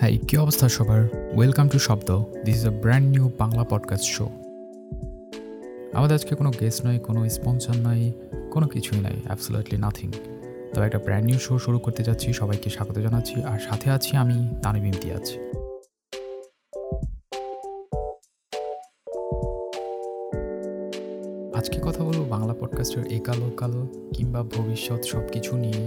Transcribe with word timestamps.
হ্যাঁ 0.00 0.18
কী 0.28 0.36
অবস্থা 0.36 0.68
সবার? 0.68 1.02
Welcome 1.36 1.68
to 1.68 1.78
Shobdo. 1.78 2.24
This 2.44 2.56
is 2.56 2.66
a 2.66 2.70
brand 2.70 3.10
new 3.10 3.30
Bangla 3.38 3.64
podcast 3.64 4.04
show 4.04 4.28
আমাদের 5.92 6.14
আজকে 6.14 6.34
কোনো 6.34 6.50
গেস্ট 6.60 6.86
নয় 6.86 6.98
কোনো 6.98 7.28
স্পন্সর 7.28 7.76
নয় 7.76 8.12
কোনো 8.50 8.66
কিছুই 8.68 9.00
নাই 9.00 9.16
অ্যাবসোলুটলি 9.24 9.78
নাথিং 9.78 10.12
তবে 10.74 10.86
একটা 10.86 10.98
ব্র্যান্ড 10.98 11.26
নিউ 11.26 11.38
শো 11.38 11.58
শুরু 11.58 11.78
করতে 11.78 12.02
যাচ্ছি, 12.02 12.32
সবাইকে 12.32 12.70
স্বাগত 12.70 12.98
জানাচ্ছি, 12.98 13.42
আর 13.42 13.58
সাথে 13.58 13.90
আছি 13.90 14.16
আমি 14.16 14.48
তানিব 14.62 14.84
ইমতিয়াজ। 14.84 15.26
আজকে 21.58 21.78
কথা 21.82 22.04
বলব 22.04 22.26
বাংলা 22.28 22.54
পডকাস্টের 22.60 23.12
একালো 23.12 23.50
কালো 23.50 24.10
কিংবা 24.14 24.42
ভবিষ্যৎ 24.42 25.04
সব 25.04 25.22
কিছু 25.32 25.56
নিয়ে। 25.56 25.84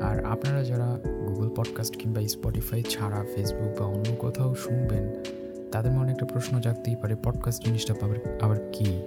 আর 0.00 0.24
আপনারা 0.24 0.64
যারা 0.64 1.00
গুগল 1.06 1.48
পডকাস্ট 1.56 1.96
কিংবা 1.96 2.28
স্পটিফাই 2.28 2.82
ছাড়া 2.82 3.24
ফেসবুক 3.36 3.80
বা 3.80 3.86
অন্য 3.86 4.16
কোথাও 4.18 4.54
শুনবেন, 4.54 5.24
তাদের 5.72 5.92
মনে 5.92 6.12
একটা 6.12 6.26
প্রশ্ন 6.26 6.60
জাগতেই 6.60 6.96
পারে 7.02 7.16
পডকাস্ট 7.24 7.64
জিনিসটা 7.64 7.94
আবার 8.02 8.16
আবার 8.40 8.56
কী? 8.72 9.02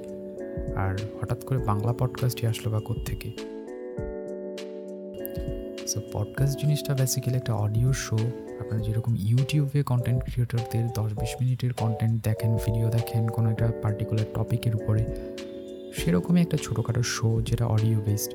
আর 0.75 0.97
হঠাৎ 1.21 1.45
করে 1.45 1.59
বাংলা 1.59 1.93
পডকাস্টই 1.93 2.47
আসলো 2.47 2.79
বা 2.79 2.93
থেকে 3.05 3.31
সো 5.87 6.01
পডকাস্ট 6.13 6.61
জিনিসটা 6.61 6.93
বেসিক্যালি 6.93 7.37
একটা 7.37 7.53
অডিও 7.53 7.93
শো 7.93 8.17
আপনারা 8.59 8.83
যেরকম 8.83 9.15
ইউটিউবে 9.19 9.83
কন্টেন্ট 9.83 10.23
ক্রিয়েটরদের 10.23 10.87
দশ 10.95 11.13
বিশ 11.13 11.35
মিনিটের 11.41 11.73
কন্টেন্ট 11.73 12.23
দেখেন 12.23 12.55
ভিডিও 12.55 12.89
দেখেন, 12.89 13.27
কোনো 13.27 13.51
একটা 13.51 13.71
পার্টিকুলার 13.81 14.25
টপিকের 14.33 14.75
উপরে, 14.75 15.05
সেরকমই 15.93 16.41
একটা 16.41 16.57
ছোটোখাটো 16.63 17.03
শো 17.03 17.41
যেটা 17.41 17.65
অডিও 17.65 17.99
বেসড 17.99 18.33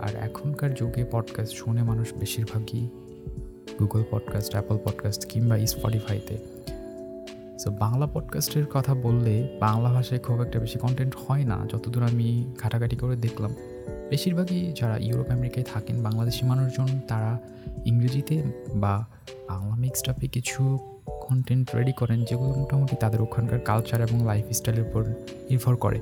আর 0.00 0.16
এখনকার 0.16 0.74
যুগে 0.74 1.04
পডকাস্ট 1.10 1.54
শুনে 1.54 1.82
মানুষ 1.82 2.14
বেশিরভাগই 2.14 2.88
গুগল 3.80 4.04
পডকাস্ট 4.10 4.52
অ্যাপল 4.52 4.78
পডকাস্ট 4.84 5.26
কিংবা 5.26 5.66
স্পটিফাইতে 5.66 6.38
সো 7.58 7.70
বাংলা 7.70 8.06
পডকাস্টের 8.06 8.64
কথা 8.72 8.94
বললে 8.94 9.58
বাংলা 9.60 9.92
ভাষায় 9.92 10.20
খুব 10.20 10.42
একটা 10.42 10.58
বেশি 10.58 10.78
কন্টেন্ট 10.78 11.14
হয় 11.28 11.44
না, 11.44 11.66
যতদূর 11.72 12.02
আমি 12.02 12.54
ঘাটাঘাটি 12.58 12.96
করে 12.96 13.16
দেখলাম। 13.16 13.54
বেশিরভাগই 14.10 14.72
যারা 14.80 14.96
ইউরোপ 14.96 15.30
আমেরিকায় 15.30 15.66
থাকেন, 15.74 16.02
বাংলাদেশি 16.02 16.46
মানুষজন, 16.46 17.00
তারা 17.08 17.38
ইংরেজিতে 17.84 18.42
বা 18.74 19.06
বাংলা 19.48 19.76
মিক্সড 19.76 20.12
কিছু 20.32 20.78
কন্টেন্ট 21.06 21.74
রেডি 21.74 21.92
করেন, 21.92 22.24
যেগুলো 22.24 22.48
মোটামুটি 22.48 22.96
তাদের 23.00 23.22
ওখানকার 23.22 23.58
কালচার 23.58 24.00
এবং 24.00 24.26
লাইফ 24.26 24.44
স্টাইলের 24.52 24.84
উপর 24.84 25.04
নির্ভর 25.50 25.76
করে। 25.76 26.00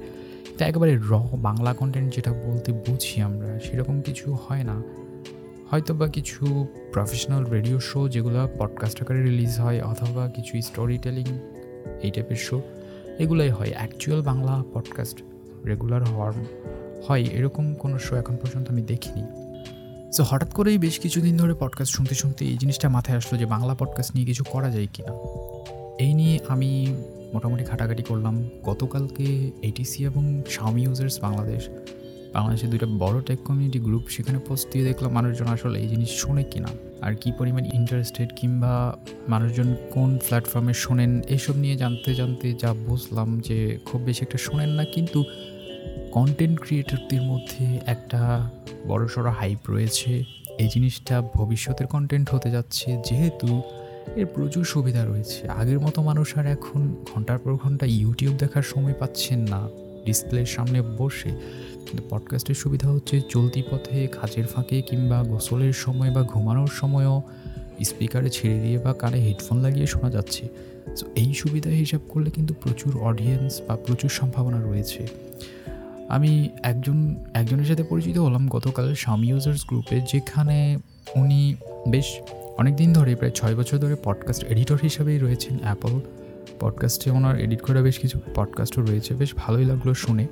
তা 0.58 0.66
একেবারে 0.66 0.96
র, 0.96 1.18
বাংলা 1.36 1.74
কন্টেন্ট 1.74 2.14
যেটা 2.14 2.32
বলতে 2.32 2.72
বুঝি 2.72 3.20
আমরা, 3.20 3.60
সেরকম 3.60 4.00
কিছু 4.00 4.36
হয় 4.48 4.64
না। 4.64 4.82
হয়তো 5.70 5.94
বা 5.94 6.08
কিছু 6.08 6.66
প্রফেশনাল 6.92 7.44
রেডিও 7.44 7.80
শো 7.80 8.08
যেগুলো 8.08 8.48
পডকাস্ট 8.58 9.02
আকারে 9.02 9.22
রিলিজ 9.22 9.60
হয়, 9.60 9.82
অথবা 9.82 10.28
কিছু 10.28 10.62
স্টোরি 10.62 10.98
টেলিং 10.98 11.26
এই 12.02 12.10
টাইপের 12.10 12.36
শো 12.36 12.62
এগুলোই 13.18 13.50
হয়। 13.50 13.72
অ্যাকচুয়াল 13.76 14.22
বাংলা 14.22 14.64
পডকাস্ট 14.74 15.22
রেগুলার 15.66 16.04
হওয়ার, 16.04 16.32
হয়, 17.08 17.22
এরকম 17.22 17.74
কোনো 17.74 17.98
শো 17.98 18.16
এখন 18.16 18.36
পর্যন্ত 18.36 18.70
আমি 18.70 18.82
দেখিনি। 18.82 19.22
সো 20.12 20.22
হঠাৎ 20.22 20.52
করেই 20.52 20.78
বেশ 20.78 20.98
কিছুদিন 20.98 21.36
ধরে 21.36 21.54
পডকাস্ট 21.60 21.92
শুনতে 21.92 22.14
শুনতে 22.14 22.44
এই 22.44 22.56
জিনিসটা 22.58 22.88
মাথায় 22.88 23.18
আসলো 23.18 23.38
যে 23.38 23.46
বাংলা 23.46 23.74
পডকাস্ট 23.74 24.14
নিয়ে 24.14 24.26
কিছু 24.26 24.44
করা 24.44 24.70
যায় 24.70 24.86
কি 24.92 25.02
না 25.02 25.12
এই 25.98 26.14
নিয়ে 26.14 26.38
আমি 26.48 26.96
মোটামুটি 27.34 27.64
ঘাটাঘাটি 27.70 28.04
করলাম। 28.10 28.34
গতকালকে 28.68 29.26
এটিসি 29.68 30.00
এবং 30.10 30.22
শাওমি 30.54 30.82
ইউজার্স 30.86 31.14
বাংলাদেশ, 31.26 31.62
বাংলাদেশের 32.36 32.68
দুইটা 32.72 32.88
বড় 33.02 33.16
টেক 33.28 33.40
কমিউনিটি 33.46 33.80
গ্রুপ 33.86 34.04
সেখানে 34.14 34.38
পোস্ট 34.46 34.66
দিয়ে 34.72 34.84
দেখলাম 34.88 35.10
মানুষজন 35.18 35.48
আসলে 35.56 35.76
এই 35.84 35.88
জিনিস 35.92 36.10
শোনে 36.22 36.44
কিনা। 36.52 36.70
আর 37.06 37.12
কি 37.20 37.28
পরিমাণ 37.38 37.64
ইন্টারেস্টেড 37.78 38.28
কিংবা 38.40 38.74
মানুষজন 39.32 39.68
কোন 39.94 40.10
প্ল্যাটফর্মে 40.26 40.74
শোনেন, 40.84 41.12
এসব 41.36 41.54
নিয়ে 41.62 41.76
জানতে 41.82 42.10
জানতে 42.20 42.46
যা 42.62 42.70
বুঝলাম 42.88 43.28
যে 43.48 43.58
খুব 43.88 44.00
বেশি 44.08 44.20
একটা 44.26 44.38
শোনেন 44.46 44.70
না, 44.78 44.84
কিন্তু 44.94 45.18
কন্টেন্ট 46.16 46.56
ক্রিয়েটরদের 46.64 47.22
মধ্যে 47.30 47.64
একটা 47.94 48.20
বড়সড় 48.90 49.28
হাইপ 49.38 49.60
রয়েছে। 49.74 50.12
এই 50.62 50.68
জিনিসটা 50.74 51.16
ভবিষ্যতের 51.38 51.86
কন্টেন্ট 51.94 52.26
হতে 52.34 52.48
যাচ্ছে, 52.56 52.88
যেহেতু 53.08 53.48
এর 54.16 54.26
প্রচুর 54.26 54.64
সুবিধা 54.64 55.04
রয়েছে। 55.04 55.48
আগের 55.48 55.80
মতো 55.80 56.02
মানুষ 56.02 56.38
আর 56.38 56.46
এখন 56.46 56.96
ঘণ্টার 57.14 57.38
পর 57.38 57.54
ঘণ্টা 57.54 57.86
ইউটিউব 57.86 58.34
দেখার 58.38 58.62
সময় 58.62 58.94
পাচ্ছেন 58.98 59.38
না। 59.38 59.68
ডিসপ্লের 60.04 60.46
সামনে 60.46 60.82
বসে 60.82 61.28
কিন্তু 61.74 62.02
পডকাস্টের 62.10 62.54
সুবিধা 62.54 62.88
হচ্ছে 62.88 63.20
চলতি 63.28 63.62
পথে 63.70 64.06
কাজের 64.06 64.46
ফাঁকে 64.46 64.82
কিংবা 64.82 65.22
গোসলের 65.22 65.72
সময় 65.72 66.10
বা 66.10 66.22
ঘুমানোর 66.22 66.66
সময়ও 66.66 67.22
স্পিকারে 67.84 68.30
ছেড়ে 68.30 68.60
দিয়ে 68.60 68.78
বা 68.78 68.92
কানে 68.92 69.18
হেডফোন 69.18 69.58
লাগিয়ে 69.58 69.86
শোনা 69.86 70.10
যাচ্ছে। 70.10 70.48
সো 70.96 71.06
এই 71.14 71.34
সুবিধা 71.34 71.70
হিসাব 71.70 72.00
করলে 72.08 72.30
কিন্তু 72.30 72.54
প্রচুর 72.54 73.00
অডিয়েন্স 73.00 73.60
বা 73.68 73.76
প্রচুর 73.76 74.10
সম্ভাবনা 74.10 74.62
রয়েছে। 74.62 75.06
আমি 76.08 76.48
একজন, 76.62 77.16
একজনের 77.34 77.64
সাথে 77.64 77.82
পরিচিত 77.82 78.18
হলাম 78.18 78.48
গতকাল, 78.48 78.94
স্বামী 78.94 79.28
ইউজার্স 79.28 79.64
গ্রুপে 79.68 80.00
যেখানে 80.12 80.78
উনি 81.14 81.54
বেশ 81.88 82.20
অনেক 82.58 82.76
দিন 82.76 82.92
ধরে 82.92 83.16
প্রায় 83.16 83.32
ছয় 83.32 83.54
বছর 83.54 83.78
ধরে 83.78 83.96
পডকাস্ট 84.04 84.44
এডিটর 84.44 84.78
হিসেবেই 84.82 85.18
রয়েছেন 85.18 85.58
অ্যাপল 85.62 86.00
পডকাস্টে 86.60 87.10
ওনার 87.10 87.38
এডিট 87.38 87.62
করা 87.62 87.82
বেশ 87.82 87.98
কিছু 87.98 88.18
পডকাস্টও 88.34 88.82
রয়েছে, 88.82 89.14
বেশ 89.14 89.34
ভালোই 89.36 89.64
লাগল 89.64 89.92
শুনে। 89.92 90.26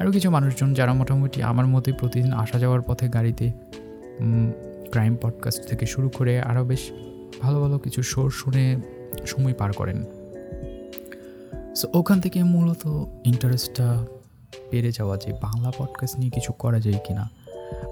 আরও 0.00 0.10
কিছু 0.10 0.30
মানুষজন 0.30 0.74
যারা 0.74 0.92
মোটামুটি 0.92 1.42
আমার 1.42 1.66
মতে 1.66 1.92
প্রতিদিন 1.92 2.32
আসা 2.32 2.58
যাওয়ার 2.58 2.82
পথে 2.82 3.08
গাড়িতে 3.08 3.52
ক্রাইম 4.90 5.16
পডকাস্ট 5.22 5.66
থেকে 5.66 5.86
শুরু 5.86 6.08
করে 6.08 6.40
আরও 6.40 6.64
বেশ 6.64 6.90
ভালো 7.40 7.60
ভালো 7.60 7.78
কিছু 7.78 8.02
শোর 8.02 8.30
শুনে 8.30 8.76
সময় 9.26 9.54
পার 9.54 9.72
করেন। 9.72 10.04
সো 11.76 11.88
ওখান 11.94 12.20
থেকে 12.20 12.42
মূলত 12.42 13.04
ইন্টারেস্টটা 13.24 14.06
বেড়ে 14.70 14.92
যাওয়া 14.92 15.16
যে 15.16 15.32
বাংলা 15.32 15.72
পডকাস্ট 15.78 16.18
নিয়ে 16.18 16.30
কিছু 16.30 16.52
করা 16.52 16.80
যায় 16.80 16.98
কি 17.06 17.14
না 17.14 17.30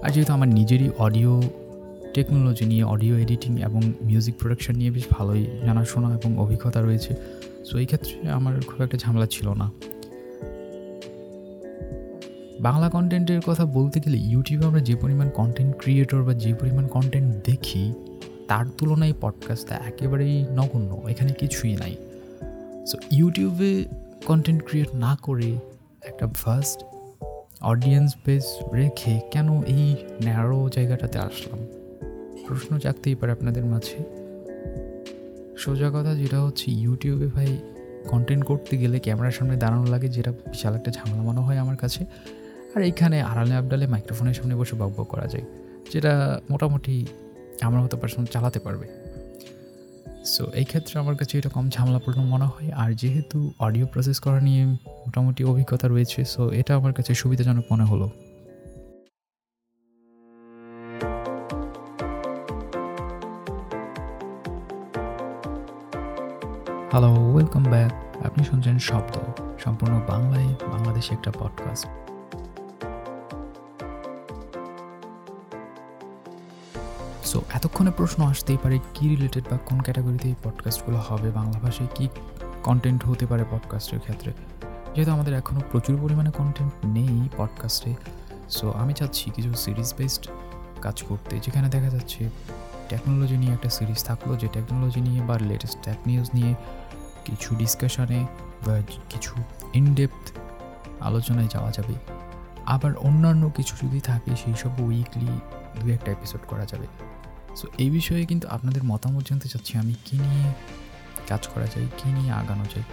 আর 0.03 0.09
যেহেতু 0.09 0.33
আমার 0.33 0.47
নিজেরই 0.47 0.89
অডিও 0.99 1.43
টেকনোলজি 2.17 2.65
নিয়ে 2.65 2.83
অডিও 2.83 3.17
এডিটিং 3.17 3.61
এবং 3.61 3.81
মিউজিক 4.03 4.35
প্রোডাকশন 4.35 4.75
নিয়ে 4.75 4.91
বেশ 4.91 5.03
ভালোই 5.11 5.45
জানাশোনা 5.65 6.13
এবং 6.13 6.39
অভিজ্ঞতা 6.39 6.81
রয়েছে। 6.81 7.15
সো 7.65 7.77
এই 7.77 7.85
ক্ষেত্রে 7.85 8.29
আমার 8.29 8.61
খুব 8.67 8.81
একটা 8.81 8.97
ঝামেলা 8.97 9.25
ছিল 9.25 9.53
না। 9.53 9.71
বাংলা 12.59 12.89
কন্টেন্টের 12.89 13.41
কথা 13.41 13.65
বলতে 13.65 13.99
গেলে 13.99 14.17
ইউটিউবে 14.17 14.65
আমরা 14.65 14.79
যে 14.79 14.95
পরিমাণ 14.95 15.29
কন্টেন্ট 15.29 15.75
ক্রিয়েটর 15.77 16.23
বা 16.23 16.33
যে 16.33 16.53
পরিমাণ 16.53 16.87
কন্টেন্ট 16.87 17.35
দেখি, 17.45 17.93
তার 18.47 18.65
তুলনায় 18.77 19.13
পডকাস্টটা 19.21 19.75
একেবারেই 19.75 20.45
নগণ্য। 20.55 21.01
এখানে 21.09 21.33
কিছুই 21.33 21.75
নাই। 21.75 21.95
সো 22.85 22.97
ইউটিউবে 23.11 23.85
কন্টেন্ট 24.25 24.63
ক্রিয়েট 24.65 24.95
না 24.95 25.17
করে 25.21 25.55
একটা 26.01 26.27
ফার্স্ট 26.27 26.83
অডিয়েন্স 27.61 28.15
বেস 28.25 28.45
রেখে 28.73 29.19
কেন 29.31 29.61
এই 29.61 29.95
ন্যারো 30.23 30.69
জায়গাটাতে 30.75 31.19
আসলাম? 31.19 31.59
প্রশ্ন 32.47 32.71
জাগতেই 32.77 33.15
পারে 33.15 33.31
আপনাদের 33.31 33.65
মাঝে। 33.65 33.97
সোজা 35.63 35.89
কথা 35.95 36.11
যেটা 36.15 36.39
হচ্ছে 36.41 36.67
ইউটিউবে 36.71 37.27
ভাই 37.27 37.49
কন্টেন্ট 38.11 38.43
করতে 38.45 38.73
গেলে 38.77 38.97
ক্যামেরার 38.99 39.31
সামনে 39.31 39.55
দাঁড়ানো 39.57 39.85
লাগে, 39.93 40.07
যেটা 40.09 40.31
বিশাল 40.51 40.73
একটা 40.75 40.91
ঝামেলা 40.91 41.23
মনে 41.29 41.41
হয় 41.45 41.57
আমার 41.57 41.77
কাছে। 41.77 42.01
আর 42.75 42.81
এইখানে 42.81 43.17
আড়ালে 43.21 43.53
আবডালে 43.55 43.85
মাইক্রোফোনের 43.87 44.33
সামনে 44.33 44.55
বসে 44.55 44.75
বক 44.81 44.97
করা 45.13 45.27
যায়, 45.27 45.45
যেটা 45.93 46.13
মোটামুটি 46.51 46.95
আমার 47.67 47.79
মতো 47.83 47.95
পার্সন 47.97 48.23
চালাতে 48.25 48.59
পারবে। 48.59 48.87
সো 50.33 50.43
এই 50.53 50.65
ক্ষেত্রে 50.65 50.95
আমার 50.99 51.15
কাছে 51.15 51.33
এটা 51.37 51.49
কম 51.49 51.65
ঝামেলাপূর্ণ 51.69 52.19
মনে 52.33 52.47
হয়। 52.53 52.69
আর 52.81 52.89
যেহেতু 53.01 53.37
অডিও 53.65 53.85
প্রসেস 53.85 54.17
করা 54.25 54.39
নিয়ে 54.41 54.61
মোটামুটি 55.05 55.41
অভিজ্ঞতা 55.43 55.85
রয়েছে 55.87 56.19
সো 56.33 56.41
এটা 56.59 56.71
আমার 56.75 56.93
কাছে 56.93 57.11
সুবিধাজনক 57.21 57.65
মনে 57.71 57.83
হলো। 57.83 58.07
হ্যালো 66.97 67.13
ওয়েলকাম 67.33 67.63
ব্যাক 67.63 67.91
আপনি 68.25 68.41
শুনছেন 68.43 68.79
শব্দ, 68.79 69.15
সম্পূর্ণ 69.63 70.01
বাংলায়, 70.07 70.49
বাংলাদেশে 70.71 71.11
একটা 71.13 71.31
পডকাস্ট 71.39 71.87
সো 77.25 77.41
এতক্ষণে 77.53 77.91
প্রশ্ন 77.97 78.19
আসতেই 78.23 78.57
পারে, 78.63 78.79
কি 78.93 79.03
রিলেটেড 79.07 79.43
বা 79.51 79.57
কোন 79.65 79.77
ক্যাটাগরিতে 79.81 80.27
এই 80.27 80.35
পডকাস্টগুলো 80.43 80.97
হবে? 81.07 81.27
বাংলা 81.31 81.59
ভাষায় 81.59 81.89
কী 81.95 82.05
কন্টেন্ট 82.63 83.01
হতে 83.07 83.25
পারে 83.25 83.43
পডকাস্টের 83.51 83.99
ক্ষেত্রে? 83.99 84.31
যেহেতু 84.95 85.11
আমাদের 85.11 85.33
এখনও 85.33 85.61
প্রচুর 85.71 85.95
পরিমাণে 86.01 86.31
কন্টেন্ট 86.31 86.73
নেই 86.85 87.29
পডকাস্টে 87.37 87.95
সো 88.49 88.65
আমি 88.71 88.93
চাচ্ছি 88.93 89.25
কিছু 89.35 89.53
সিরিজ 89.53 89.93
বেসড 89.97 90.23
কাজ 90.81 90.97
করতে, 91.03 91.33
যেখানে 91.39 91.69
দেখা 91.69 91.89
যাচ্ছে 91.89 92.29
টেকনোলজি 92.89 93.37
নিয়ে 93.37 93.53
একটা 93.53 93.69
সিরিজ 93.69 93.99
থাকল, 94.03 94.29
যে 94.37 94.47
টেকনোলজি 94.53 95.01
নিয়ে 95.01 95.21
বা 95.21 95.35
লেটেস্ট 95.41 95.77
টেক 95.83 95.99
নিউজ 96.07 96.29
নিয়ে 96.33 96.55
কিছু 97.27 97.55
ডিসকাশনে 97.55 98.25
বা 98.65 98.81
কিছু 99.09 99.33
ইনডেপথ 99.73 100.25
আলোচনায় 100.99 101.47
যাওয়া 101.47 101.71
যাবে। 101.71 101.93
আবার 102.65 102.95
অন্যান্য 102.97 103.51
কিছু 103.55 103.73
যদি 103.83 103.99
থাকে, 103.99 104.31
সেই 104.35 104.53
সব 104.53 104.73
উইকলি 104.79 105.39
দু 105.79 105.85
একটা 105.89 106.11
এপিসোড 106.11 106.41
করা 106.47 106.65
যাবে। 106.65 106.87
সো 107.55 107.67
এই 107.77 107.89
বিষয়ে 107.89 108.25
কিন্তু 108.25 108.47
আপনাদের 108.47 108.83
মতামত 108.83 109.23
জানতে 109.29 109.47
চাচ্ছি, 109.49 109.77
আমি 109.77 109.93
কী 110.05 110.17
নিয়ে 110.17 110.53
কাজ 111.27 111.47
করা 111.47 111.67
যায়, 111.67 111.87
কী 111.97 112.09
নিয়ে 112.09 112.31
আগানো 112.31 112.65
যায়। 112.75 112.87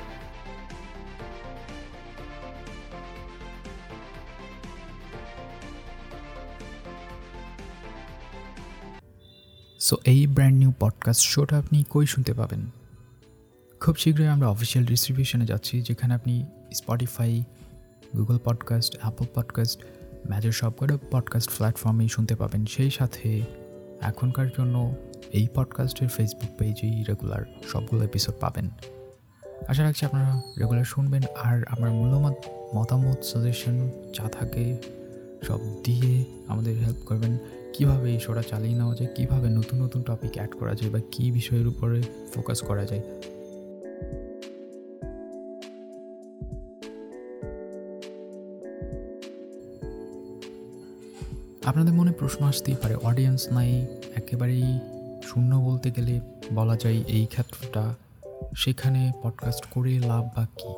সো 9.81 9.95
এই 10.05 10.27
ব্র্যান্ড 10.27 10.59
নিউ 10.59 10.73
পডকাস্ট 10.81 11.23
শোটা 11.23 11.59
আপনি 11.59 11.85
কই 11.91 12.07
শুনতে 12.07 12.33
পাবেন? 12.35 12.63
খুব 13.85 13.97
শীঘ্রই 13.97 14.27
আমরা 14.27 14.49
অফিসিয়াল 14.49 14.87
ডিস্ট্রিবিউশনে 14.87 15.47
যাচ্ছি, 15.47 15.83
যেখানে 15.83 16.15
আপনি 16.15 16.45
Spotify 16.75 17.45
Google 18.17 18.39
podcast 18.45 18.99
Apple 19.01 19.25
podcast 19.35 19.85
major 20.31 20.53
সবকটা 20.53 20.99
পডকাস্ট 21.11 21.51
প্ল্যাটফর্মেই 21.51 22.09
শুনতে 22.09 22.37
পাবেন। 22.37 22.67
সেই 22.67 22.91
সাথে 22.91 23.43
এখনকার 24.01 24.49
জন্য 24.59 24.95
এই 25.33 25.49
পডকাস্টের 25.55 26.09
ফেসবুক 26.09 26.51
পেজেই 26.59 27.05
রেগুলার 27.09 27.45
সবগুলো 27.73 28.05
এপিসোড 28.05 28.35
পাবেন। 28.41 28.71
আশা 29.69 29.83
রাখছি 29.83 30.07
আপনারা 30.07 30.41
রেগুলার 30.59 30.85
শুনবেন। 30.85 31.23
আর 31.43 31.65
আমার 31.69 31.91
মূল্যমত 31.91 32.35
মতামত 32.75 33.23
সাজেশন 33.23 33.91
যা 34.15 34.29
থাকে 34.29 34.77
সব 35.43 35.61
দিয়ে 35.85 36.25
আমাদের 36.49 36.79
হেল্প 36.79 36.99
করবেন। 37.07 37.39
কীভাবে 37.73 38.11
এই 38.11 38.21
শোটা 38.21 38.43
চালিয়ে 38.43 38.75
নেওয়া 38.75 38.95
যায়, 38.95 39.15
কীভাবে 39.15 39.49
নতুন 39.49 39.83
নতুন 39.83 40.03
টপিক 40.03 40.31
অ্যাড 40.35 40.51
করা 40.51 40.75
যায় 40.75 40.91
বা 40.91 41.01
কী 41.11 41.31
বিষয়ের 41.31 41.67
উপরে 41.67 42.03
ফোকাস 42.35 42.61
করা 42.61 42.85
যায় 42.85 43.03
আপনাদের 51.67 51.95
মনে 51.95 52.13
প্রশ্ন 52.13 52.45
আসতেই 52.45 52.77
পারে 52.83 52.95
অডিয়েন্স 52.95 53.49
নাই, 53.53 53.87
একেবারেই 54.17 54.79
শূন্য 55.25 55.57
বলতে 55.57 55.91
গেলে 55.91 56.21
বলা 56.53 56.77
যায় 56.77 57.03
এই 57.09 57.27
ক্ষেত্রটা, 57.27 57.95
সেখানে 58.57 59.13
পডকাস্ট 59.23 59.67
করে 59.67 59.99
লাভ 59.99 60.25
বা 60.37 60.47
কী? 60.59 60.69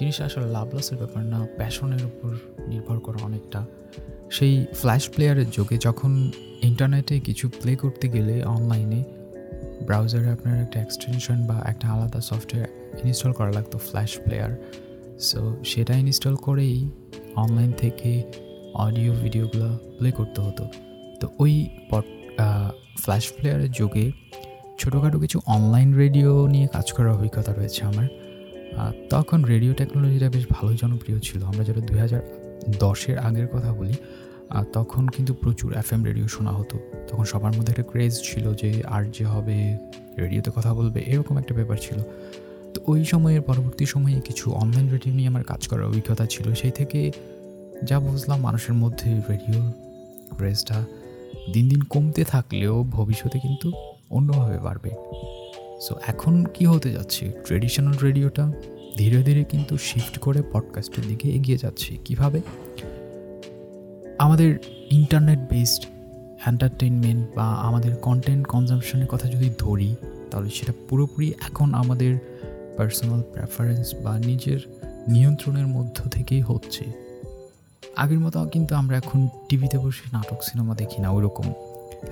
জিনিসটা 0.00 0.24
আসলে 0.24 0.46
লাভ 0.46 0.74
লসের 0.74 0.98
ব্যাপার 0.98 1.24
না 1.24 1.46
প্যাশনের 1.56 2.04
উপর 2.04 2.36
নির্ভর 2.68 2.98
করা 2.98 3.18
অনেকটা। 3.24 3.64
সেই 4.30 4.66
ফ্ল্যাশ 4.74 5.10
প্লেয়ারের 5.10 5.50
যুগে 5.50 5.78
যখন 5.78 6.30
ইন্টারনেটে 6.62 7.20
কিছু 7.20 7.48
প্লে 7.48 7.76
করতে 7.76 8.08
গেলে 8.08 8.44
অনলাইনে 8.44 9.04
ব্রাউজারে 9.86 10.30
আপনার 10.30 10.62
একটা 10.62 10.80
এক্সটেনশন 10.80 11.46
বা 11.46 11.64
একটা 11.66 11.88
আলাদা 11.88 12.20
সফটওয়্যার 12.20 12.68
ইনস্টল 13.04 13.32
করা 13.32 13.52
লাগতো 13.52 13.78
ফ্ল্যাশ 13.78 14.18
প্লেয়ার 14.18 14.56
সো 15.20 15.56
সেটা 15.64 15.94
ইনস্টল 15.94 16.36
করেই 16.36 16.90
অনলাইন 17.36 17.72
থেকে 17.72 18.32
অডিও 18.74 19.12
ভিডিওগুলো 19.22 19.68
প্লে 19.98 20.10
করতে 20.10 20.40
হতো। 20.40 20.64
তো 21.20 21.26
ওই 21.38 21.54
পট 21.90 22.04
ফ্ল্যাশ 23.02 23.24
প্লেয়ারের 23.36 23.72
যুগে 23.72 24.06
ছোটোখাটো 24.80 25.18
কিছু 25.18 25.40
অনলাইন 25.46 25.90
রেডিও 25.94 26.46
নিয়ে 26.46 26.66
কাজ 26.72 26.86
করার 26.92 27.12
অভিজ্ঞতা 27.12 27.52
রয়েছে 27.52 27.80
আমার। 27.84 28.08
তখন 29.10 29.38
রেডিও 29.44 29.72
টেকনোলজিটা 29.72 30.28
বেশ 30.30 30.44
ভালোই 30.50 30.76
জনপ্রিয় 30.82 31.18
ছিল। 31.18 31.40
আমরা 31.42 31.62
যেটা 31.64 31.80
দুই 31.80 31.98
হাজার 31.98 32.22
দশের 32.80 33.16
আগের 33.18 33.48
কথা 33.54 33.70
বলি 33.72 33.96
তখন 34.72 35.08
কিন্তু 35.08 35.34
প্রচুর 35.34 35.70
এফ 35.82 35.88
এম 35.92 36.04
রেডিও 36.04 36.26
শোনা 36.28 36.52
হতো। 36.52 36.76
তখন 37.08 37.24
সবার 37.24 37.52
মধ্যে 37.56 37.70
একটা 37.70 37.86
ক্রেজ 37.92 38.14
ছিল 38.28 38.54
যে, 38.54 38.70
আর 38.94 39.02
যে 39.16 39.24
হবে 39.24 39.56
রেডিওতে 40.18 40.50
কথা 40.56 40.74
বলবে, 40.74 41.00
এরকম 41.12 41.34
একটা 41.38 41.54
ব্যাপার 41.54 41.76
ছিল। 41.76 41.98
তো 42.74 42.78
ওই 42.86 43.04
সময়ের 43.04 43.42
পরবর্তী 43.42 43.84
সময়ে 43.86 44.20
কিছু 44.20 44.52
অনলাইন 44.52 44.86
রেডিও 44.90 45.12
নিয়ে 45.14 45.28
আমার 45.28 45.44
কাজ 45.44 45.68
করার 45.68 45.84
অভিজ্ঞতা 45.84 46.24
ছিল। 46.26 46.46
সেই 46.54 46.70
থেকে 46.70 47.00
যা 47.84 48.00
বুঝলাম 48.00 48.40
মানুষের 48.40 48.74
মধ্যে 48.74 49.20
রেডিও 49.30 49.72
ক্রেজটা 50.36 50.84
দিন 51.52 51.68
দিন 51.68 51.82
কমতে 51.82 52.24
থাকলেও 52.24 52.84
ভবিষ্যতে 52.84 53.38
কিন্তু 53.38 53.72
অন্যভাবে 54.10 54.58
বাড়বে। 54.58 54.90
সো 55.80 55.94
এখন 56.06 56.46
কি 56.54 56.66
হতে 56.66 56.92
যাচ্ছে? 56.92 57.32
ট্রেডিশনাল 57.44 57.94
রেডিওটা 58.02 58.52
ধীরে 58.98 59.22
ধীরে 59.22 59.44
কিন্তু 59.44 59.78
শিফট 59.78 60.18
করে 60.18 60.42
পডকাস্টের 60.52 61.04
দিকে 61.08 61.28
এগিয়ে 61.28 61.58
যাচ্ছে। 61.58 61.96
কীভাবে? 62.04 62.40
আমাদের 64.18 64.58
ইন্টারনেট 64.90 65.38
বেসড 65.38 65.86
এন্টারটেনমেন্ট 66.46 67.28
বা 67.36 67.44
আমাদের 67.44 67.96
কন্টেন্ট 67.96 68.46
কনজামশনের 68.46 69.06
কথা 69.06 69.28
যদি 69.28 69.50
ধরি, 69.58 69.94
তাহলে 70.30 70.50
সেটা 70.50 70.72
পুরোপুরি 70.88 71.32
এখন 71.46 71.74
আমাদের 71.74 72.18
পার্সোনাল 72.76 73.22
প্রেফারেন্স 73.22 73.94
বা 74.02 74.18
নিজের 74.18 74.58
নিয়ন্ত্রণের 75.08 75.66
মধ্য 75.66 76.10
থেকেই 76.10 76.40
হচ্ছে। 76.40 77.09
আগের 78.02 78.20
মতো 78.24 78.38
কিন্তু 78.54 78.72
আমরা 78.80 78.94
এখন 79.02 79.20
টিভিতে 79.48 79.76
বসে 79.84 80.04
নাটক, 80.16 80.38
সিনেমা 80.48 80.72
দেখি 80.80 80.98
না, 81.04 81.08
ওরকম। 81.16 81.46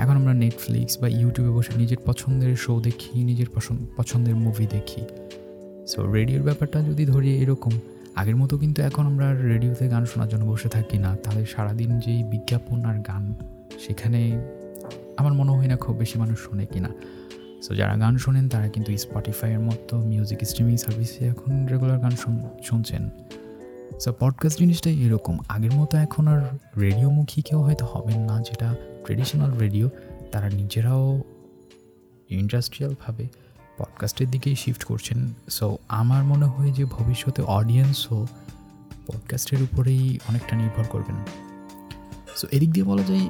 এখন 0.03 0.15
আমরা 0.21 0.35
নেটফ্লিক্স 0.45 0.95
বা 1.03 1.09
ইউটিউবে 1.21 1.53
বসে 1.59 1.73
নিজের 1.83 2.01
পছন্দের 2.09 2.53
শো 2.65 2.73
দেখি, 2.81 3.15
নিজের 3.31 3.49
পছন্দের 3.99 4.37
মুভি 4.45 4.67
দেখি। 4.77 5.03
সো 5.91 5.99
রেডিওর 6.17 6.45
ব্যাপারটা 6.49 6.79
যদি 6.89 7.05
ধরি 7.13 7.31
এরকম, 7.43 7.75
আগের 8.21 8.37
মতো 8.41 8.55
কিন্তু 8.63 8.79
এখন 8.89 9.05
আমরা 9.11 9.27
রেডিওতে 9.53 9.85
গান 9.95 10.05
শোনার 10.11 10.29
জন্য 10.33 10.45
বসে 10.53 10.69
থাকি 10.77 10.97
না। 11.05 11.11
তাহলে 11.23 11.43
সারাদিন 11.53 11.91
যেই 12.05 12.21
বিজ্ঞাপন 12.33 12.79
আর 12.91 12.97
গান, 13.09 13.25
সেখানে 13.85 14.21
আমার 15.21 15.33
মনে 15.39 15.53
হয় 15.57 15.69
না 15.73 15.77
খুব 15.85 15.95
বেশি 16.03 16.17
মানুষ 16.23 16.39
শোনে 16.47 16.65
কিনা। 16.73 16.91
সো 17.65 17.71
যারা 17.81 17.95
গান 18.03 18.15
শোনেন 18.23 18.47
তারা 18.53 18.67
কিন্তু 18.75 18.91
স্পটিফাইয়ের 19.05 19.63
মতো 19.69 19.95
মিউজিক 20.11 20.41
স্ট্রিমিং 20.51 20.77
সার্ভিসে 20.85 21.23
এখন 21.33 21.51
রেগুলার 21.73 21.99
গান 22.05 22.15
শুনছেন। 22.69 23.03
সো 24.01 24.13
পডকাস্ট 24.19 24.59
জিনিসটাই 24.59 25.03
এরকম। 25.03 25.39
আগের 25.49 25.73
মতো 25.73 25.99
এখন 25.99 26.29
আর 26.29 26.41
রেডিওমুখী 26.81 27.43
কেউ 27.43 27.63
হয়তো 27.63 27.87
হবেন 27.87 28.21
না, 28.21 28.41
যেটা 28.41 28.75
ট্রেডিশনাল 29.05 29.59
রেডিও 29.59 29.89
তারা 30.33 30.51
নিজেরাও 30.51 31.23
ইন্ডাস্ট্রিয়ালভাবে 32.31 33.29
পডকাস্টের 33.79 34.31
দিকেই 34.31 34.57
শিফট 34.57 34.85
করছেন। 34.85 35.35
সো 35.51 35.79
আমার 35.89 36.25
মনে 36.25 36.47
হয় 36.47 36.73
যে 36.73 36.85
ভবিষ্যতে 36.85 37.43
অডিয়েন্সও 37.43 38.27
পডকাস্টের 39.07 39.63
উপরেই 39.63 40.19
অনেকটা 40.29 40.57
নির্ভর 40.57 40.85
করবেন। 40.85 41.17
সো 42.37 42.47
এদিক 42.53 42.71
দিয়ে 42.71 42.87
বলা 42.87 43.03
যায়, 43.03 43.29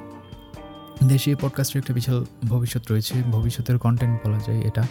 দেশে 1.08 1.36
পডকাস্টের 1.40 1.78
একটা 1.78 1.94
বিশাল 1.94 2.24
ভবিষ্যৎ 2.48 2.82
রয়েছে। 2.90 3.14
ভবিষ্যতের 3.30 3.78
কন্টেন্ট 3.78 4.26
বলা 4.26 4.38
যায় 4.38 4.60
এটা। 4.60 4.86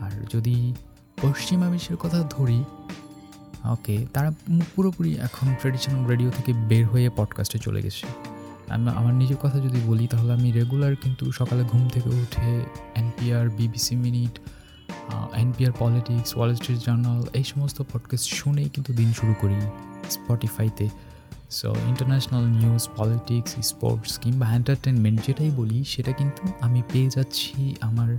আর 0.00 0.10
যদি 0.34 0.74
পশ্চিমা 1.22 1.70
বিশ্বের 1.70 1.96
কথা 1.96 2.28
ধরি 2.30 2.64
ওকে, 3.64 4.06
তারা 4.12 4.32
পুরোপুরি 4.76 5.18
এখন 5.18 5.54
ট্রেডিশনাল 5.60 6.06
রেডিও 6.06 6.30
থেকে 6.30 6.52
বের 6.52 6.86
হয়ে 6.86 7.10
পডকাস্টে 7.16 7.58
চলে 7.58 7.82
গেছে। 7.82 8.06
আমি, 8.68 8.88
আমার 8.88 9.14
নিজের 9.14 9.36
কথা 9.36 9.60
যদি 9.60 9.80
বলি, 9.86 10.06
তাহলে 10.06 10.32
আমি 10.32 10.52
রেগুলার 10.52 10.96
কিন্তু 10.96 11.32
সকালে 11.32 11.64
ঘুম 11.64 11.88
থেকে 11.88 12.08
উঠে 12.08 12.64
NPR 12.94 13.48
BBC 13.48 13.96
minute 13.96 14.38
NPR 15.34 15.72
politics 15.78 16.36
Wall 16.36 16.54
Street 16.54 16.78
Journal 16.78 17.24
এই 17.32 17.44
সমস্ত 17.44 17.82
পডকাস্ট 17.92 18.34
শুনেই 18.34 18.68
কিন্তু 18.68 18.92
দিন 18.92 19.12
শুরু 19.12 19.34
করি 19.40 19.54
স্পটিফাইতে 20.10 20.88
so 21.50 21.74
international 21.88 22.44
news 22.46 22.88
politics 22.96 23.66
sports 23.68 24.18
কিংবা 24.18 24.54
এন্টারটেনমেন্ট 24.54 25.20
যেটাই 25.26 25.50
বলি, 25.50 25.84
সেটা 25.84 26.12
কিন্তু 26.12 26.48
আমি 26.60 26.82
পেয়ে 26.92 27.08
যাচ্ছি 27.08 27.74
আমার 27.80 28.16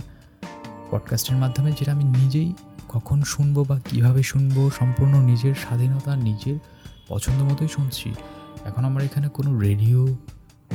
পডকাস্টের 0.90 1.36
মাধ্যমে, 1.36 1.72
যেটা 1.72 1.92
আমি 1.92 2.04
নিজেই 2.04 2.54
কখন 2.94 3.18
শুনব 3.32 3.56
বা 3.70 3.76
কীভাবে 3.88 4.22
শুনব, 4.22 4.56
সম্পূর্ণ 4.78 5.14
নিজের 5.30 5.54
স্বাধীনতা 5.54 6.12
নিজের 6.28 6.56
পছন্দ 7.10 7.38
মতোই 7.42 7.70
শুনছি। 7.76 8.08
এখন 8.68 8.82
আমার 8.84 9.02
এখানে 9.08 9.28
কোনো 9.28 9.50
রেডিও 9.66 10.00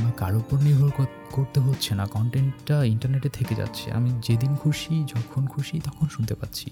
বা 0.03 0.11
কারোর 0.17 0.41
উপর 0.43 0.57
নির্ভর 0.67 0.89
করতে 1.35 1.59
হচ্ছে 1.59 1.91
না। 1.95 2.05
কন্টেন্টটা 2.15 2.75
ইন্টারনেটে 2.93 3.29
থেকে 3.29 3.53
যাচ্ছে। 3.55 3.85
আমি 3.97 4.09
যেদিন 4.27 4.51
খুশি, 4.55 4.93
যখন 5.13 5.43
খুশি, 5.53 5.75
তখন 5.87 6.05
শুনতে 6.07 6.33
পাচ্ছি। 6.39 6.67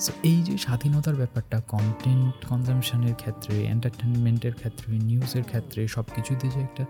সো 0.00 0.10
এই 0.22 0.38
যে 0.46 0.54
স্বাধীনতার 0.58 1.16
ব্যাপারটা 1.20 1.58
কন্টেন্ট 1.74 2.36
কনজামশনের 2.50 3.14
ক্ষেত্রে 3.14 3.54
এন্টারটেনমেন্টের 3.74 4.54
ক্ষেত্রে 4.60 4.92
নিউজের 5.08 5.44
ক্ষেত্রে 5.50 5.80
সব 5.88 6.06
কিছুতে 6.14 6.46
যে 6.54 6.60
একটা 6.60 6.84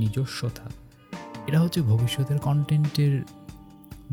নিজস্বতা, 0.00 0.66
এটা 1.48 1.58
হচ্ছে 1.62 1.80
ভবিষ্যতের 1.90 2.38
কন্টেন্টের 2.38 3.14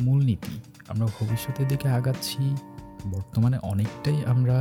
মূলনীতি। 0.05 0.55
আমরা 0.91 1.05
ভবিষ্যতের 1.17 1.67
দিকে 1.67 1.87
আগাচ্ছি। 1.87 2.41
বর্তমানে 3.05 3.57
অনেকটাই 3.71 4.19
আমরা 4.25 4.57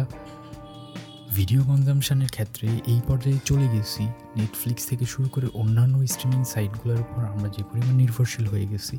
ভিডিও 1.37 1.61
কনজামশানের 1.65 2.29
ক্ষেত্রে 2.29 2.69
এই 2.93 3.01
পর্যায়ে 3.09 3.39
চলে 3.45 3.67
গেছি। 3.69 4.03
নেটফ্লিক্স 4.37 4.85
থেকে 4.91 5.05
শুরু 5.07 5.29
করে 5.29 5.47
অন্যান্য 5.55 5.95
স্ট্রিমিং 6.07 6.41
সাইটগুলোর 6.45 7.01
উপর 7.01 7.21
আমরা 7.25 7.49
যে 7.49 7.63
পরিমাণ 7.71 7.95
নির্ভরশীল 7.95 8.47
হয়ে 8.47 8.67
গেছি, 8.67 8.95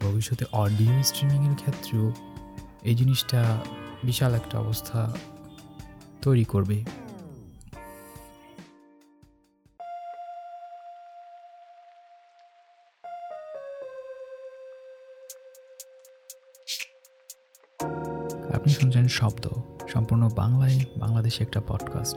ভবিষ্যতে 0.00 0.44
অডিও 0.52 0.94
স্ট্রিমিংয়ের 1.02 1.56
ক্ষেত্রেও 1.56 2.06
এই 2.88 2.94
জিনিসটা 2.94 3.40
বিশাল 4.04 4.32
একটা 4.34 4.58
অবস্থা 4.58 4.98
তৈরি 6.22 6.44
করবে। 6.44 6.76
শব্দ। 19.10 19.48
সম্পূর্ণ 19.88 20.28
বাংলায় 20.36 20.78
বাংলাদেশে 20.98 21.42
একটা 21.42 21.60
পডকাস্ট 21.68 22.16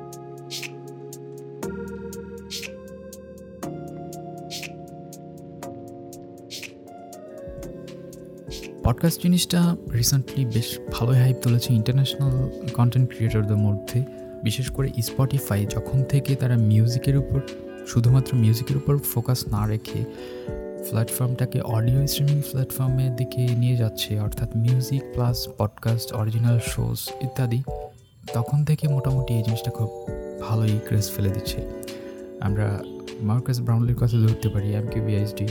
পডকাস্ট 8.83 9.23
জিনিসটা 9.23 9.77
রিসেন্টলি 9.93 10.45
বেশ 10.45 10.79
ভালোই 10.91 11.17
হাইপ 11.17 11.37
তুলেছে 11.41 11.73
ইন্টারন্যাশনাল 11.73 12.49
কন্টেন্ট 12.69 13.15
ক্রিয়েটরদের 13.15 13.57
মধ্যে। 13.57 14.03
বিশেষ 14.43 14.71
করে 14.71 14.89
স্পটিফাই 15.01 15.65
যখন 15.65 16.03
থেকে 16.03 16.35
তারা 16.35 16.57
মিউজিকের 16.57 17.17
উপর, 17.17 17.41
শুধুমাত্র 17.87 18.37
মিউজিকের 18.37 18.77
উপর 18.77 18.97
ফোকাস 18.97 19.47
না 19.47 19.67
রেখে 19.67 20.05
প্ল্যাটফর্মটাকে 20.89 21.61
অডিও 21.61 22.07
স্ট্রিমিং 22.07 22.41
প্ল্যাটফর্মের 22.41 23.15
দিকে 23.15 23.47
নিয়ে 23.47 23.75
যাচ্ছে, 23.75 24.19
অর্থাৎ 24.19 24.49
music 24.55 25.03
plus 25.13 25.49
podcast 25.57 26.13
original 26.13 26.59
shows 26.65 27.09
ইত্যাদি। 27.21 27.63
তখন 28.33 28.65
থেকে 28.65 28.87
মোটামুটি 28.87 29.33
এই 29.33 29.43
জিনিসটা 29.43 29.71
খুব 29.71 29.89
ভালোই 30.41 30.79
ক্রেজ 30.87 31.11
ফেলে 31.11 31.29
দিচ্ছে। 31.29 31.57
আমরা 32.39 32.79
মার্কাস 33.21 33.59
ব্রাউনলির 33.59 33.95
কথা 33.95 34.17
ধরতে 34.17 34.49
পারি 34.49 34.73
এম 34.73 34.87
কে 34.87 34.99
বিআইএসডি 35.01 35.47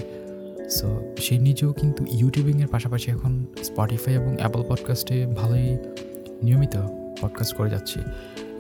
সো 0.71 1.01
সে 1.19 1.39
নিজেও 1.39 1.73
কিন্তু 1.73 2.05
ইউটিউবিংয়ের 2.13 2.69
পাশাপাশি 2.69 3.11
এখন 3.11 3.47
স্পটিফাই 3.65 4.15
এবং 4.15 4.37
অ্যাপল 4.37 4.63
পডকাস্টে 4.63 5.27
ভালোই 5.27 5.79
নিয়মিত 6.43 6.77
পডকাস্ট 7.21 7.55
করে 7.55 7.71
যাচ্ছে। 7.71 8.01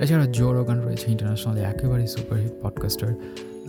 এছাড়া 0.00 0.26
জো 0.26 0.52
রোগান 0.52 0.80
রয়েছে 0.80 1.10
ইন্টারন্যাশনালি 1.10 1.60
একেবারেই 1.60 2.06
সুপারহিট 2.06 2.52
পডকাস্টার 2.62 3.14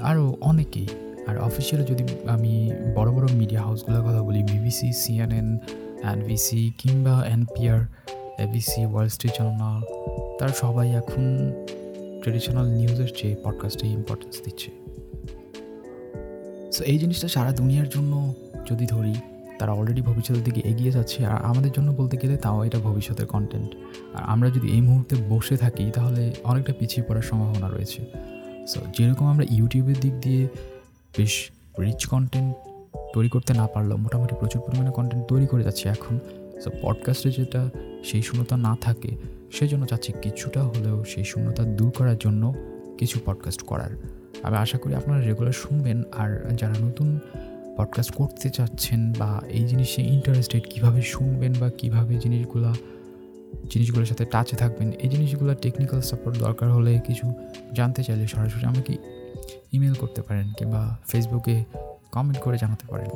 আরও 0.01 0.37
অনেকেই। 0.41 0.87
আর 1.27 1.37
অফিসিয়ালি 1.37 1.93
যদি 1.93 2.03
আমি 2.27 2.71
বড় 2.95 3.11
বড় 3.11 3.27
মিডিয়া 3.33 3.61
হাউসগুলোর 3.61 4.01
কথা 4.01 4.23
বলি 4.23 4.43
বিবিসি 4.43 4.93
সিএনএন 4.93 5.57
এনবিসি 6.03 6.71
কিংবা 6.77 7.25
NPR 7.25 7.79
ABC 8.37 8.85
Wall 8.85 9.07
Street 9.07 9.33
Journal 9.39 9.81
তারা 10.39 10.53
সবাই 10.53 10.89
এখন 10.89 11.53
ট্রেডিশনাল 12.21 12.67
নিউজের 12.69 13.07
চেয়ে 13.17 13.35
পডকাস্টে 13.43 13.87
ইম্পর্টেন্স 13.87 14.41
দিচ্ছে। 14.43 14.69
সো 16.71 16.83
এই 16.83 16.99
জিনিসটা 16.99 17.27
সারা 17.27 17.51
দুনিয়ার 17.51 17.89
জন্য 17.89 18.33
যদি 18.69 18.85
ধরি, 18.85 19.13
তারা 19.59 19.71
অলরেডি 19.71 20.01
ভবিষ্যতের 20.01 20.43
দিকে 20.43 20.61
এগিয়ে 20.69 20.91
যাচ্ছে। 20.91 21.25
আর 21.25 21.45
আমাদের 21.45 21.71
জন্য 21.71 21.91
বলতে 21.91 22.17
গেলে 22.17 22.37
তাও 22.37 22.63
এটা 22.63 22.79
ভবিষ্যতের 22.79 23.25
কন্টেন্ট 23.25 23.71
আর 24.13 24.23
আমরা 24.23 24.49
যদি 24.49 24.67
এই 24.71 24.81
মুহূর্তে 24.81 25.15
বসে 25.29 25.57
থাকি, 25.57 25.91
তাহলে 25.93 26.33
অনেকটা 26.43 26.73
পিছিয়ে 26.79 27.07
পড়ার 27.07 27.21
সম্ভাবনা 27.21 27.69
রয়েছে। 27.69 28.05
সো 28.67 28.79
যেরকম 28.97 29.25
আমরা 29.25 29.45
ইউটিউবের 29.49 29.95
দিক 30.01 30.13
দিয়ে 30.21 30.47
বেশ 31.17 31.51
রিচ 31.79 32.05
কন্টেন্ট 32.05 32.55
তৈরি 33.13 33.29
করতে 33.29 33.53
না 33.53 33.67
পারলেও 33.67 33.97
মোটামুটি 33.97 34.35
প্রচুর 34.39 34.61
পরিমাণে 34.61 34.91
কন্টেন্ট 34.91 35.25
তৈরি 35.25 35.47
করে 35.47 35.63
যাচ্ছি 35.63 35.89
এখন। 35.89 36.19
সো 36.63 36.71
পডকাস্টে 36.81 37.31
যেটা 37.31 37.69
সেই 38.03 38.21
শূন্যতা 38.21 38.57
না 38.57 38.77
থাকে 38.81 39.15
সেই 39.51 39.67
জন্য 39.67 39.85
চাচ্ছি 39.85 40.13
কিছুটা 40.21 40.63
হলেও 40.63 41.03
সেই 41.03 41.23
শূন্যতা 41.23 41.63
দূর 41.63 41.91
করার 41.91 42.15
জন্য 42.19 42.53
কিছু 42.97 43.19
পডকাস্ট 43.25 43.61
করার। 43.61 43.89
আমি 44.43 44.57
আশা 44.57 44.77
করি 44.77 44.95
আপনারা 44.95 45.21
রেগুলার 45.21 45.51
শুনবেন 45.51 46.03
আর 46.11 46.55
যারা 46.57 46.73
নতুন 46.81 47.19
পডকাস্ট 47.77 48.11
করতে 48.11 48.49
চাচ্ছেন 48.49 49.13
বা 49.13 49.41
এই 49.49 49.63
জিনিসে 49.65 50.01
ইন্টারেস্টেড 50.01 50.63
কীভাবে 50.69 51.01
শুনবেন 51.01 51.53
বা 51.59 51.69
কীভাবে 51.69 52.15
জিনিসগুলো, 52.15 52.75
জিনিসগুলোর 53.69 54.05
সাথে 54.05 54.25
টাচে 54.25 54.55
থাকবেন, 54.55 54.91
এই 54.91 55.09
জিনিসগুলো 55.09 55.55
টেকনিক্যাল 55.55 56.01
সাপোর্ট 56.01 56.37
দরকার 56.37 56.71
হলে 56.71 56.99
কিছু 57.07 57.33
জানতে 57.73 58.03
চাইলে 58.03 58.27
সরাসরি 58.27 58.65
আমাকে 58.65 59.22
ইমেল 59.73 59.93
করতে 59.93 60.21
পারেন 60.21 60.53
কিংবা 60.57 60.97
ফেসবুকে 61.07 61.63
কমেন্ট 62.11 62.39
করে 62.39 62.57
জানাতে 62.57 62.87
পারেন। 62.87 63.09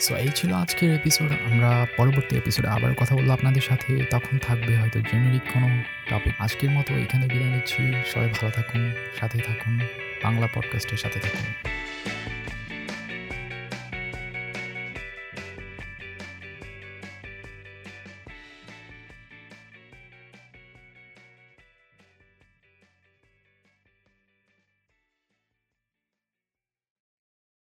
সো 0.00 0.16
এই 0.16 0.28
ছিল 0.34 0.52
আজকের 0.52 0.94
এপিসোড 0.94 1.32
আমরা 1.52 1.86
পরবর্তী 1.96 2.36
এপিসোডে 2.36 2.68
আবার 2.68 2.94
কথা 2.94 3.16
বলব 3.16 3.30
আপনাদের 3.30 3.62
সাথে। 3.62 4.04
তখন 4.10 4.38
থাকবে 4.38 4.76
হয়তো 4.76 5.00
জেনেরিক 5.00 5.42
কোনো 5.54 5.68
টপিক 6.10 6.34
আজকের 6.38 6.70
মতো 6.70 6.94
এখানে 6.94 7.26
বিদায় 7.26 7.50
নিচ্ছি। 7.50 7.82
সবাই 8.12 8.28
ভালো 8.28 8.50
থাকুন 8.50 8.92
সাথে 9.20 9.38
থাকুন। 9.38 9.78
বাংলা 10.22 10.48
পডকাস্টের 10.54 10.98
সাথে 10.98 11.20
থাকুন। 11.20 11.73